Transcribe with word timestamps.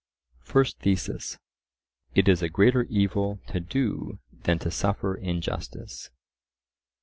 First 0.41 0.79
Thesis:— 0.79 1.37
It 2.15 2.27
is 2.27 2.41
a 2.41 2.49
greater 2.49 2.85
evil 2.89 3.39
to 3.45 3.59
do 3.59 4.17
than 4.45 4.57
to 4.57 4.71
suffer 4.71 5.13
injustice. 5.13 6.09